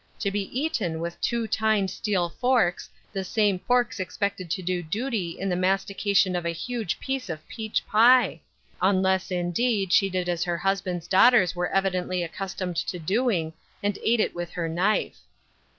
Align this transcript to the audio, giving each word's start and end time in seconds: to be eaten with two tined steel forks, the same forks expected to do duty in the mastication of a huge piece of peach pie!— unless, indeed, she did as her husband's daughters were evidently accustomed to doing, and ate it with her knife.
to 0.17 0.31
be 0.31 0.59
eaten 0.59 0.99
with 0.99 1.21
two 1.21 1.45
tined 1.45 1.91
steel 1.91 2.27
forks, 2.27 2.89
the 3.13 3.23
same 3.23 3.59
forks 3.59 3.99
expected 3.99 4.49
to 4.49 4.63
do 4.63 4.81
duty 4.81 5.39
in 5.39 5.47
the 5.47 5.55
mastication 5.55 6.35
of 6.35 6.43
a 6.43 6.49
huge 6.49 6.99
piece 6.99 7.29
of 7.29 7.47
peach 7.47 7.85
pie!— 7.85 8.41
unless, 8.81 9.29
indeed, 9.29 9.93
she 9.93 10.09
did 10.09 10.27
as 10.27 10.43
her 10.43 10.57
husband's 10.57 11.07
daughters 11.07 11.55
were 11.55 11.69
evidently 11.71 12.23
accustomed 12.23 12.77
to 12.77 12.97
doing, 12.97 13.53
and 13.83 13.99
ate 14.03 14.19
it 14.19 14.33
with 14.33 14.49
her 14.53 14.67
knife. 14.67 15.19